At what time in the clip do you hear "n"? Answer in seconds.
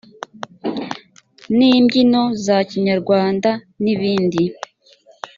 1.57-1.59, 3.83-3.85